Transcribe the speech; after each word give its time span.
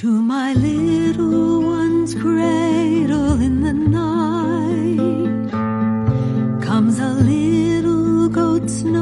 to 0.00 0.22
my 0.22 0.54
little 0.54 1.60
one's 1.60 2.14
cradle 2.14 3.38
in 3.38 3.60
the 3.60 3.74
night 3.74 4.96
comes 6.62 6.98
a 6.98 7.08
little 7.08 8.30
goat's 8.30 8.80
nose. 8.80 8.99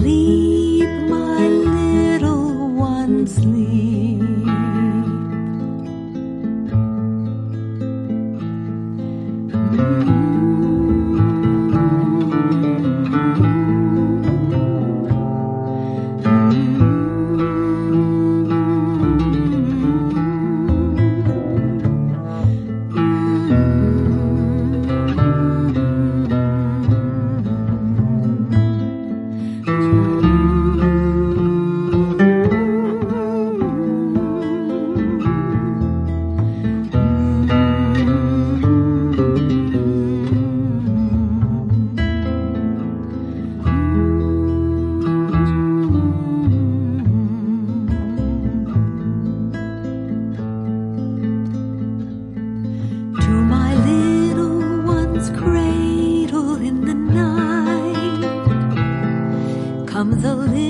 Sleep, 0.00 0.88
my 1.10 1.46
little 1.46 2.70
one, 2.70 3.26
sleep. 3.26 3.79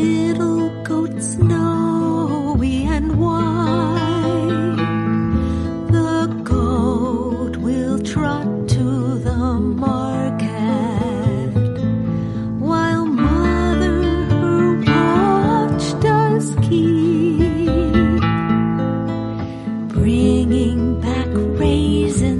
Little 0.02 0.68
goat 0.82 1.22
snowy 1.22 2.84
and 2.84 3.18
white. 3.18 4.76
The 5.96 6.26
goat 6.44 7.56
will 7.56 7.98
trot 7.98 8.68
to 8.68 8.84
the 9.26 9.42
market 9.86 11.52
while 12.58 13.06
mother 13.06 14.10
keep 16.62 18.20
bringing 19.88 21.00
back 21.00 21.28
raisins 21.60 22.39